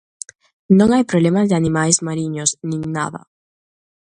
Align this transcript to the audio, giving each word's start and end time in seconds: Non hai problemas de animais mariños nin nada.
Non 0.77 0.89
hai 0.91 1.03
problemas 1.11 1.47
de 1.47 1.55
animais 1.61 1.97
mariños 2.07 2.49
nin 2.69 2.81
nada. 2.97 3.21